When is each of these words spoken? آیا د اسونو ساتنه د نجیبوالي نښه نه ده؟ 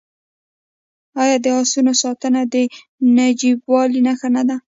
آیا 1.21 1.37
د 1.41 1.47
اسونو 1.61 1.93
ساتنه 2.03 2.41
د 2.53 2.55
نجیبوالي 3.17 3.99
نښه 4.07 4.29
نه 4.35 4.43
ده؟ 4.49 4.57